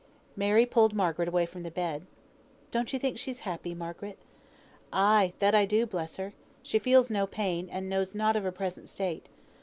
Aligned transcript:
Mary 0.35 0.65
pulled 0.65 0.95
Margaret 0.95 1.27
away 1.27 1.45
from 1.45 1.61
the 1.61 1.69
bed. 1.69 2.07
"Don't 2.71 2.91
you 2.91 2.97
think 2.97 3.19
she's 3.19 3.41
happy, 3.41 3.75
Margaret?" 3.75 4.17
"Ay! 4.91 5.33
that 5.37 5.53
I 5.53 5.67
do, 5.67 5.85
bless 5.85 6.15
her. 6.15 6.33
She 6.63 6.79
feels 6.79 7.11
no 7.11 7.27
pain, 7.27 7.69
and 7.71 7.87
knows 7.87 8.15
nought 8.15 8.35
of 8.35 8.41
her 8.41 8.51
present 8.51 8.89
state. 8.89 9.29